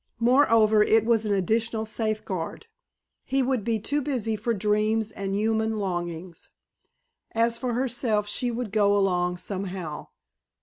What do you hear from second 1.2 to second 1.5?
an